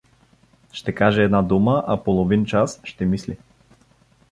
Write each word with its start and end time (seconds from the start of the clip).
Ще 0.71 0.93
каже 0.95 1.23
една 1.23 1.41
дума, 1.41 1.83
а 1.87 2.03
половин 2.03 2.45
час 2.45 2.81
ще 2.83 3.05
мисли. 3.05 3.37